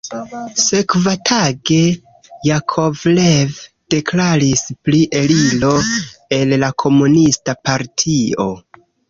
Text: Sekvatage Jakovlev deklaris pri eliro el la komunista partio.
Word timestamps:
Sekvatage 0.59 1.77
Jakovlev 2.47 3.59
deklaris 3.95 4.65
pri 4.89 5.03
eliro 5.21 5.71
el 6.41 6.57
la 6.65 6.73
komunista 6.87 7.57
partio. 7.71 8.51